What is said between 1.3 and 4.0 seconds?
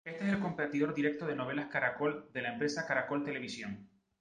Novelas Caracol de la empresa Caracol Televisión.